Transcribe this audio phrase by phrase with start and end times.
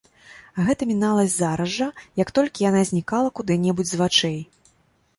[0.69, 1.87] Гэта міналася зараз жа,
[2.23, 4.39] як толькі яна знікала куды-небудзь з вачэй.